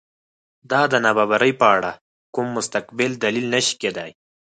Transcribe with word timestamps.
دا 0.71 0.81
د 0.91 0.93
نابرابرۍ 1.05 1.53
په 1.61 1.67
اړه 1.75 1.91
کوم 2.33 2.47
مستقل 2.57 3.11
دلیل 3.25 3.45
نه 3.53 3.59
شي 3.65 3.75
کېدای. 3.81 4.11